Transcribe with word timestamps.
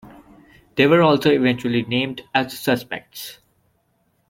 They 0.77 0.87
were 0.87 1.03
also 1.03 1.29
eventually 1.29 1.83
named 1.83 2.23
as 2.33 2.57
suspects. 2.57 3.37